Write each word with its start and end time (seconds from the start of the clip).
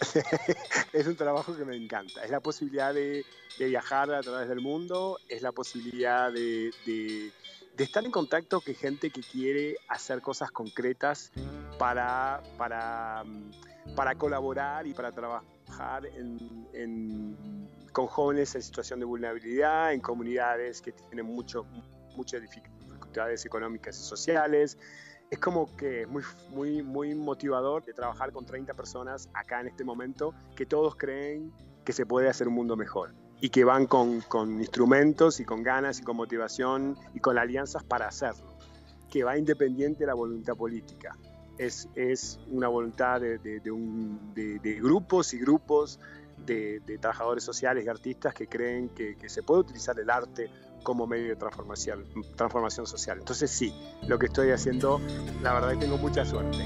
es 0.92 1.06
un 1.06 1.16
trabajo 1.16 1.56
que 1.56 1.64
me 1.64 1.76
encanta. 1.76 2.24
Es 2.24 2.30
la 2.30 2.40
posibilidad 2.40 2.92
de, 2.94 3.24
viajar 3.58 4.12
a 4.12 4.22
través 4.22 4.48
del 4.48 4.60
mundo, 4.60 5.18
es 5.28 5.42
la 5.42 5.52
posibilidad 5.52 6.32
de, 6.32 6.70
estar 7.78 8.04
en 8.04 8.10
contacto 8.10 8.60
con 8.60 8.74
gente 8.74 9.10
que 9.10 9.22
quiere 9.22 9.76
hacer 9.88 10.20
cosas 10.20 10.50
concretas 10.50 11.30
para, 11.78 12.42
para, 12.56 13.24
para 13.94 14.14
colaborar 14.16 14.86
y 14.86 14.94
para 14.94 15.12
trabajar 15.12 16.08
con 17.92 18.06
jóvenes 18.06 18.54
en 18.54 18.62
situación 18.62 19.00
de 19.00 19.04
vulnerabilidad, 19.04 19.92
en 19.92 20.00
comunidades 20.00 20.80
que 20.80 20.92
tienen 20.92 21.26
mucho, 21.26 21.66
muchas 22.16 22.40
dificultades 22.42 23.44
económicas 23.44 23.98
y 23.98 24.02
sociales 24.02 24.78
es 25.32 25.38
como 25.38 25.74
que 25.78 26.06
muy, 26.06 26.22
muy, 26.50 26.82
muy 26.82 27.14
motivador 27.14 27.82
de 27.86 27.94
trabajar 27.94 28.32
con 28.32 28.44
30 28.44 28.74
personas 28.74 29.30
acá 29.32 29.62
en 29.62 29.68
este 29.68 29.82
momento 29.82 30.34
que 30.54 30.66
todos 30.66 30.94
creen 30.94 31.50
que 31.86 31.94
se 31.94 32.04
puede 32.04 32.28
hacer 32.28 32.48
un 32.48 32.54
mundo 32.54 32.76
mejor 32.76 33.14
y 33.40 33.48
que 33.48 33.64
van 33.64 33.86
con, 33.86 34.20
con 34.20 34.60
instrumentos 34.60 35.40
y 35.40 35.46
con 35.46 35.62
ganas 35.62 36.00
y 36.00 36.02
con 36.02 36.16
motivación 36.16 36.98
y 37.14 37.20
con 37.20 37.38
alianzas 37.38 37.82
para 37.82 38.08
hacerlo, 38.08 38.58
que 39.10 39.24
va 39.24 39.38
independiente 39.38 40.00
de 40.00 40.06
la 40.06 40.14
voluntad 40.14 40.54
política. 40.54 41.16
Es, 41.56 41.88
es 41.94 42.38
una 42.48 42.68
voluntad 42.68 43.22
de, 43.22 43.38
de, 43.38 43.70
un, 43.70 44.34
de, 44.34 44.80
grupos 44.82 45.32
y 45.32 45.38
grupos 45.38 45.98
de, 46.46 46.98
trabajadores 47.00 47.44
sociales 47.44 47.84
y 47.84 47.88
artistas 47.88 48.34
que 48.34 48.46
creen 48.46 48.90
que, 48.90 49.16
se 49.28 49.42
puede 49.42 49.60
utilizar 49.60 49.98
el 49.98 50.10
arte 50.10 50.50
como 50.82 51.06
medio 51.06 51.28
de 51.28 51.36
transformación, 51.36 52.86
social. 52.86 53.18
Entonces 53.18 53.50
sí, 53.50 53.72
lo 54.06 54.18
que 54.18 54.26
estoy 54.26 54.50
haciendo, 54.50 55.00
la 55.42 55.54
verdad 55.54 55.70
que 55.70 55.76
tengo 55.78 55.98
mucha 55.98 56.24
suerte. 56.24 56.58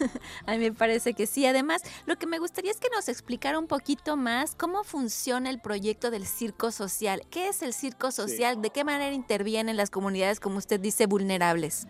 A 0.46 0.52
mí 0.52 0.58
me 0.58 0.72
parece 0.72 1.14
que 1.14 1.26
sí. 1.26 1.46
Además, 1.46 1.82
lo 2.06 2.16
que 2.16 2.26
me 2.26 2.38
gustaría 2.38 2.70
es 2.70 2.78
que 2.78 2.88
nos 2.90 3.08
explicara 3.08 3.58
un 3.58 3.66
poquito 3.66 4.16
más 4.16 4.54
cómo 4.54 4.84
funciona 4.84 5.50
el 5.50 5.60
proyecto 5.60 6.10
del 6.10 6.26
circo 6.26 6.70
social. 6.70 7.22
¿Qué 7.30 7.48
es 7.48 7.62
el 7.62 7.72
circo 7.72 8.10
social? 8.10 8.60
¿De 8.62 8.70
qué 8.70 8.84
manera 8.84 9.12
interviene 9.12 9.70
en 9.70 9.76
las 9.76 9.90
comunidades, 9.90 10.40
como 10.40 10.58
usted 10.58 10.80
dice, 10.80 11.06
vulnerables? 11.06 11.86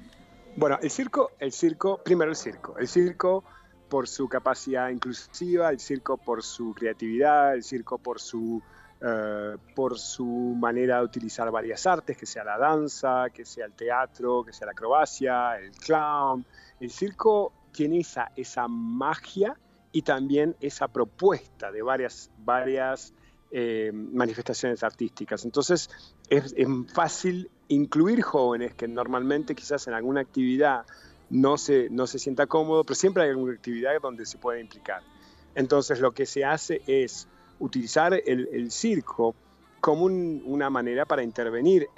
Bueno, 0.56 0.78
el 0.82 0.90
circo, 0.90 1.30
el 1.38 1.52
circo, 1.52 2.02
primero 2.02 2.30
el 2.30 2.36
circo. 2.36 2.76
El 2.78 2.88
circo 2.88 3.44
por 3.88 4.08
su 4.08 4.28
capacidad 4.28 4.88
inclusiva, 4.88 5.70
el 5.70 5.80
circo 5.80 6.16
por 6.16 6.42
su 6.42 6.74
creatividad, 6.74 7.54
el 7.54 7.62
circo 7.62 7.98
por 7.98 8.20
su, 8.20 8.62
eh, 9.00 9.56
por 9.74 9.98
su 9.98 10.24
manera 10.24 10.98
de 10.98 11.04
utilizar 11.04 11.50
varias 11.50 11.86
artes, 11.86 12.16
que 12.16 12.26
sea 12.26 12.44
la 12.44 12.56
danza, 12.56 13.26
que 13.32 13.44
sea 13.44 13.66
el 13.66 13.72
teatro, 13.72 14.44
que 14.44 14.52
sea 14.52 14.66
la 14.66 14.72
acrobacia, 14.72 15.58
el 15.58 15.72
clown. 15.72 16.44
El 16.78 16.90
circo 16.90 17.52
tiene 17.72 18.00
esa, 18.00 18.32
esa 18.36 18.68
magia 18.68 19.56
y 19.92 20.02
también 20.02 20.56
esa 20.60 20.88
propuesta 20.88 21.72
de 21.72 21.82
varias, 21.82 22.30
varias 22.38 23.12
eh, 23.50 23.90
manifestaciones 23.92 24.82
artísticas. 24.82 25.44
Entonces 25.44 25.90
es, 26.28 26.54
fácil 26.94 27.50
incluir 27.68 28.22
jóvenes 28.22 28.74
que 28.74 28.86
normalmente 28.86 29.54
quizás 29.54 29.86
en 29.88 29.94
alguna 29.94 30.20
actividad 30.20 30.86
no 31.30 31.56
se, 31.58 31.88
no 31.90 32.06
se 32.06 32.18
sienta 32.18 32.46
cómodo, 32.46 32.84
pero 32.84 32.94
siempre 32.94 33.24
hay 33.24 33.30
alguna 33.30 33.52
actividad 33.52 33.92
donde 34.00 34.26
se 34.26 34.38
puede 34.38 34.60
implicar. 34.60 35.02
Entonces 35.54 36.00
lo 36.00 36.12
que 36.12 36.26
se 36.26 36.44
hace 36.44 36.82
es 36.86 37.26
utilizar 37.58 38.14
el, 38.14 38.70
circo 38.70 39.34
como 39.80 40.04
una 40.04 40.68
manera 40.68 41.06
para 41.06 41.22
intervenir 41.22 41.88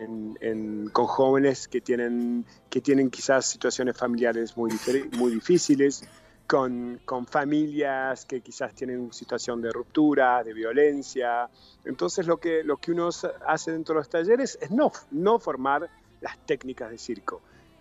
con 0.92 1.06
jóvenes 1.06 1.68
que 1.68 1.80
tienen, 1.80 2.46
que 2.70 2.80
tienen 2.80 3.10
quizás 3.10 3.46
situaciones 3.46 3.96
familiares 3.96 4.56
muy, 4.56 4.70
muy 5.12 5.32
difíciles, 5.32 6.04
con, 6.46 7.00
con, 7.04 7.26
familias 7.26 8.24
que 8.26 8.40
quizás 8.40 8.74
tienen 8.74 9.12
situación 9.12 9.62
de 9.62 9.72
ruptura, 9.72 10.44
de 10.44 10.52
violencia. 10.52 11.48
Entonces 11.84 12.26
lo 12.26 12.38
que, 12.38 12.62
lo 12.62 12.76
que 12.76 12.92
uno 12.92 13.08
hace 13.46 13.72
dentro 13.72 13.94
de 13.94 14.00
los 14.00 14.08
talleres 14.08 14.58
es 14.60 14.70
no, 14.70 14.92
no 15.10 15.38
formar 15.38 15.88
las 16.20 16.38
técnicas 16.46 16.90
de 16.90 16.98
circo. 16.98 17.40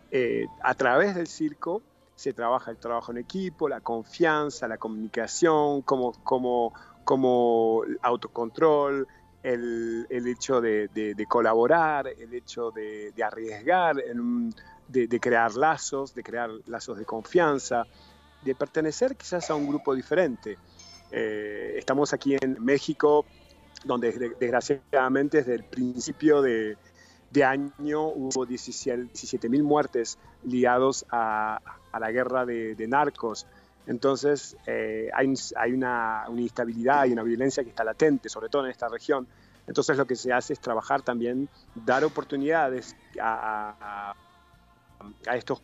Eh, 0.09 0.45
a 0.61 0.73
través 0.73 1.15
del 1.15 1.27
circo 1.27 1.81
se 2.15 2.33
trabaja 2.33 2.71
el 2.71 2.77
trabajo 2.77 3.11
en 3.11 3.17
equipo, 3.17 3.67
la 3.67 3.81
confianza, 3.81 4.67
la 4.67 4.77
comunicación, 4.77 5.81
como, 5.81 6.13
como, 6.23 6.73
como 7.03 7.83
autocontrol, 8.01 9.07
el, 9.43 10.07
hecho 10.09 10.61
de, 10.61 11.25
colaborar, 11.27 12.07
el 12.07 12.33
hecho 12.33 12.71
de, 12.71 13.13
arriesgar, 13.23 13.95
de, 14.87 15.19
crear 15.19 15.55
lazos, 15.55 16.13
de 16.13 16.23
crear 16.23 16.49
lazos 16.67 16.97
de 16.97 17.05
confianza 17.05 17.85
de 18.43 18.55
pertenecer 18.55 19.15
quizás 19.15 19.49
a 19.49 19.55
un 19.55 19.67
grupo 19.67 19.95
diferente. 19.95 20.57
Eh, 21.11 21.75
estamos 21.77 22.13
aquí 22.13 22.35
en 22.39 22.63
México, 22.63 23.25
donde 23.83 24.11
desgraciadamente 24.11 25.37
desde 25.37 25.55
el 25.55 25.63
principio 25.63 26.41
de, 26.41 26.77
año 27.43 28.07
hubo 28.07 28.45
17.000 28.45 29.63
muertes 29.63 30.17
ligados 30.43 31.05
a, 31.11 31.59
la 31.97 32.11
guerra 32.11 32.45
de, 32.45 32.87
narcos. 32.87 33.45
Entonces 33.87 34.55
eh, 34.67 35.09
hay, 35.13 35.33
hay 35.55 35.73
una, 35.73 36.25
instabilidad 36.37 37.05
y 37.05 37.13
una 37.13 37.23
violencia 37.23 37.63
que 37.63 37.69
está 37.69 37.83
latente, 37.83 38.29
sobre 38.29 38.49
todo 38.49 38.65
en 38.65 38.71
esta 38.71 38.87
región. 38.87 39.27
Entonces 39.67 39.97
lo 39.97 40.05
que 40.05 40.15
se 40.15 40.33
hace 40.33 40.53
es 40.53 40.59
trabajar 40.59 41.01
también, 41.01 41.49
dar 41.75 42.03
oportunidades 42.03 42.95
a, 43.21 44.13
estos 45.33 45.61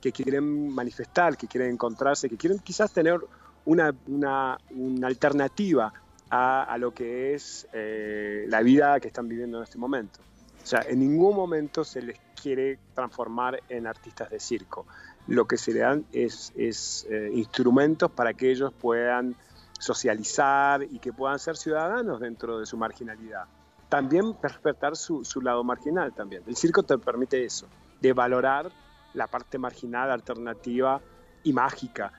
que 0.00 0.12
quieren 0.12 0.68
manifestar, 0.68 1.36
que 1.36 1.46
quieren 1.46 1.70
encontrarse, 1.70 2.28
que 2.28 2.36
quieren 2.36 2.58
quizás 2.58 2.92
tener 2.92 3.20
una, 3.64 3.94
una, 4.08 4.58
una 4.70 5.06
alternativa 5.06 5.92
a, 6.28 6.64
a, 6.64 6.78
lo 6.78 6.92
que 6.92 7.34
es 7.34 7.68
eh, 7.72 8.44
la 8.48 8.62
vida 8.62 8.98
que 8.98 9.08
están 9.08 9.28
viviendo 9.28 9.58
en 9.58 9.64
este 9.64 9.78
momento. 9.78 10.20
O 10.62 10.66
sea, 10.66 10.82
en 10.88 11.00
ningún 11.00 11.36
momento 11.36 11.84
se 11.84 12.02
les 12.02 12.18
quiere 12.40 12.78
transformar 12.94 13.62
en 13.68 13.86
artistas 13.86 14.30
de 14.30 14.40
circo. 14.40 14.86
Lo 15.26 15.46
que 15.46 15.56
se 15.56 15.72
le 15.72 15.80
dan 15.80 16.04
es, 16.12 16.52
es 16.56 17.06
eh, 17.10 17.30
instrumentos 17.34 18.10
para 18.10 18.34
que 18.34 18.50
ellos 18.50 18.72
puedan 18.72 19.36
socializar 19.78 20.82
y 20.82 20.98
que 20.98 21.12
puedan 21.12 21.38
ser 21.38 21.56
ciudadanos 21.56 22.20
dentro 22.20 22.58
de 22.58 22.66
su 22.66 22.76
marginalidad. 22.76 23.44
También 23.88 24.36
respetar 24.42 24.96
su, 24.96 25.24
su 25.24 25.40
lado 25.40 25.62
marginal 25.64 26.12
también. 26.12 26.42
El 26.46 26.56
circo 26.56 26.82
te 26.82 26.98
permite 26.98 27.44
eso, 27.44 27.66
de 28.00 28.12
valorar 28.12 28.70
la 29.14 29.26
parte 29.26 29.58
marginal, 29.58 30.10
alternativa 30.10 31.00
y 31.42 31.52
mágica. 31.52 32.12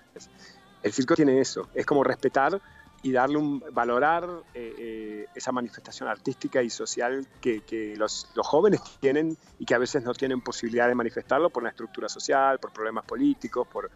El 0.81 0.91
circo 0.91 1.15
tiene 1.15 1.39
eso, 1.39 1.67
es 1.73 1.85
como 1.85 2.03
respetar 2.03 2.61
y 3.03 3.11
darle 3.11 3.37
un 3.37 3.61
valorar 3.73 4.23
eh, 4.53 4.73
eh, 4.77 5.25
esa 5.35 5.51
manifestación 5.51 6.07
artística 6.07 6.63
y 6.63 6.69
social 6.69 7.27
que, 7.41 7.93
los, 7.97 8.29
jóvenes 8.37 8.81
tienen 9.01 9.37
y 9.59 9.65
que 9.65 9.75
a 9.75 9.77
veces 9.77 10.03
no 10.03 10.13
tienen 10.13 10.41
posibilidad 10.41 10.87
de 10.87 10.95
manifestarlo 10.95 11.49
por 11.49 11.63
la 11.63 11.69
estructura 11.69 12.07
social, 12.07 12.59
por 12.59 12.71
problemas 12.71 13.03
políticos, 13.03 13.67
por, 13.67 13.91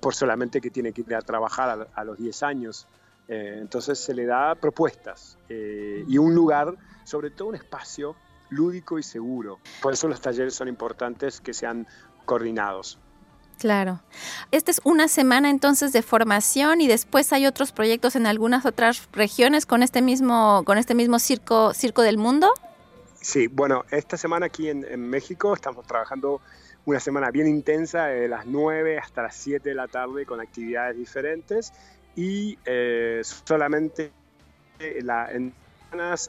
por 0.00 0.14
solamente 0.14 0.60
que 0.60 0.70
tiene 0.70 0.92
que 0.92 1.00
ir 1.00 1.14
a 1.14 1.20
trabajar 1.20 1.88
a, 1.92 2.04
los 2.04 2.16
10 2.16 2.42
años. 2.44 2.86
Eh, 3.26 3.58
entonces 3.60 3.98
se 3.98 4.14
le 4.14 4.26
da 4.26 4.54
propuestas 4.54 5.38
y 5.48 6.18
un 6.18 6.34
lugar, 6.34 6.74
sobre 7.04 7.30
todo 7.30 7.48
un 7.48 7.56
espacio 7.56 8.14
lúdico 8.50 8.98
y 8.98 9.02
seguro. 9.02 9.58
Por 9.82 9.92
eso 9.92 10.06
los 10.06 10.20
talleres 10.20 10.54
son 10.54 10.68
importantes 10.68 11.40
que 11.40 11.52
sean 11.52 11.86
coordinados. 12.24 12.98
Claro. 13.62 14.00
Esta 14.50 14.72
es 14.72 14.80
una 14.82 15.06
semana 15.06 15.48
entonces 15.48 15.92
de 15.92 16.02
formación 16.02 16.80
y 16.80 16.88
después 16.88 17.32
hay 17.32 17.46
otros 17.46 17.70
proyectos 17.70 18.16
en 18.16 18.26
algunas 18.26 18.66
otras 18.66 19.08
regiones 19.12 19.66
con 19.66 19.84
este 19.84 20.02
mismo, 20.02 20.64
con 20.64 20.78
este 20.78 20.96
mismo 20.96 21.20
circo, 21.20 21.72
circo 21.72 22.02
del 22.02 22.18
mundo. 22.18 22.52
Sí, 23.20 23.46
bueno, 23.46 23.84
esta 23.92 24.16
semana 24.16 24.46
aquí 24.46 24.68
en, 24.68 25.08
México 25.08 25.54
estamos 25.54 25.86
trabajando 25.86 26.40
una 26.86 26.98
semana 26.98 27.30
bien 27.30 27.46
intensa, 27.46 28.06
de 28.06 28.26
las 28.26 28.46
9 28.46 28.98
hasta 28.98 29.22
las 29.22 29.36
7 29.36 29.68
de 29.68 29.76
la 29.76 29.86
tarde 29.86 30.26
con 30.26 30.40
actividades 30.40 30.96
diferentes 30.96 31.72
y 32.16 32.58
eh, 32.64 33.20
solamente 33.22 34.10
la, 35.02 35.30
en 35.30 35.54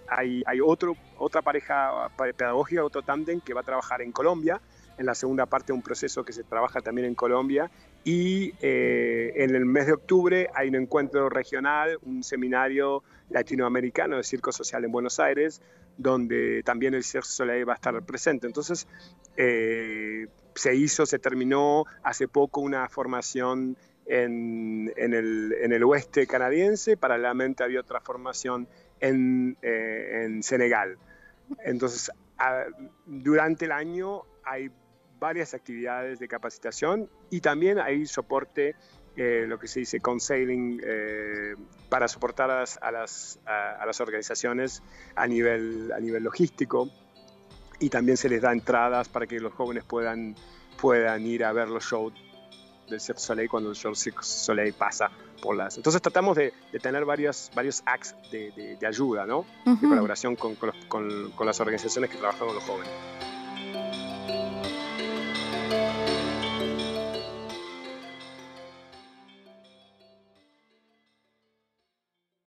hay, 0.08 0.44
hay 0.46 0.62
otro, 0.62 0.96
otra 1.18 1.42
pareja 1.42 2.12
pedagógica, 2.38 2.84
otro 2.84 3.02
tándem 3.02 3.42
que 3.42 3.56
va 3.56 3.62
a 3.62 3.64
trabajar 3.64 4.04
en 4.04 4.12
Colombia 4.12 4.62
en 4.98 5.06
la 5.06 5.16
segunda 5.16 5.46
parte 5.46 5.74
un 5.74 5.82
proceso 5.82 6.24
que 6.24 6.34
se 6.34 6.44
trabaja 6.44 6.82
también 6.82 7.08
en 7.08 7.16
Colombia. 7.16 7.72
Y 8.04 8.54
eh, 8.62 9.34
en 9.36 9.56
el 9.56 9.66
mes 9.66 9.88
de 9.88 9.94
octubre 9.94 10.50
hay 10.54 10.70
un 10.70 10.76
encuentro 10.76 11.30
regional, 11.30 11.98
un 12.04 12.24
seminario 12.24 13.04
latinoamericano 13.30 14.18
de 14.18 14.24
circo 14.24 14.52
social 14.52 14.84
en 14.84 14.92
Buenos 14.92 15.20
Aires, 15.20 15.62
donde 15.98 16.64
también 16.64 16.94
el 16.94 17.04
Circo 17.04 17.28
Soleil 17.28 17.68
va 17.68 17.74
a 17.74 17.76
estar 17.76 18.02
presente. 18.04 18.48
Entonces, 18.48 18.88
eh, 19.38 20.28
se 20.56 20.76
hizo, 20.76 21.06
se 21.06 21.20
terminó 21.20 21.86
hace 22.04 22.28
poco 22.28 22.62
una 22.62 22.88
formación 22.90 23.78
en, 24.06 24.92
en, 24.98 25.14
el, 25.14 25.56
en 25.62 25.72
el, 25.72 25.84
oeste 25.84 26.28
canadiense, 26.28 26.98
paralelamente 26.98 27.64
había 27.64 27.80
otra 27.80 28.02
formación 28.02 28.68
en, 29.00 29.58
eh, 29.62 30.24
en 30.26 30.44
Senegal. 30.44 30.98
Entonces, 31.64 32.12
durante 33.06 33.66
el 33.66 33.72
año 33.72 34.24
hay 34.44 34.70
varias 35.24 35.54
actividades 35.54 36.20
de 36.20 36.28
capacitación 36.28 37.10
y 37.30 37.40
también 37.40 37.80
hay 37.80 38.06
soporte, 38.06 38.76
eh, 39.16 39.46
lo 39.48 39.58
que 39.58 39.70
se 39.70 39.80
dice 39.80 40.02
counseling, 40.02 40.82
eh, 40.84 41.56
para 41.88 42.10
soportar 42.10 42.52
a 42.52 42.60
las, 42.60 42.78
a 42.82 42.92
las, 42.92 43.40
a, 43.46 43.86
las, 43.86 44.02
organizaciones 44.02 44.84
a 45.16 45.26
nivel, 45.26 45.94
a 45.94 46.00
nivel 46.02 46.24
logístico 46.24 46.90
y 47.80 47.90
también 47.90 48.18
se 48.18 48.28
les 48.28 48.42
da 48.42 48.52
entradas 48.52 49.08
para 49.08 49.26
que 49.26 49.40
los 49.40 49.54
jóvenes 49.54 49.86
puedan, 49.86 50.36
puedan 50.82 51.26
ir 51.26 51.46
a 51.46 51.54
ver 51.54 51.70
los 51.70 51.86
shows 51.86 52.14
del 52.90 53.00
Cirque 53.00 53.22
Soleil 53.22 53.50
cuando 53.50 53.70
el 53.70 53.78
show 53.78 53.96
Cirque 53.96 54.24
Soleil 54.24 54.74
pasa 54.74 55.10
por 55.42 55.56
las... 55.56 55.78
Entonces 55.78 56.02
tratamos 56.02 56.36
de, 56.36 56.52
de 56.74 56.80
tener 56.80 57.06
varios, 57.06 57.50
varios 57.56 57.82
acts 57.86 58.14
de, 58.30 58.52
de, 58.52 58.76
de 58.76 58.88
ayuda, 58.88 59.26
¿no? 59.26 59.46
De 59.66 59.88
colaboración 59.88 60.36
con, 60.36 60.56
con, 60.56 60.72
con, 60.90 61.32
con 61.32 61.48
las 61.48 61.62
organizaciones 61.62 62.10
que 62.10 62.18
trabajan 62.18 62.46
con 62.46 62.56
los 62.56 62.64
jóvenes. 62.66 62.92